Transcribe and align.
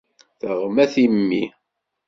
Teɣma 0.39 0.85
timmi. 0.93 1.43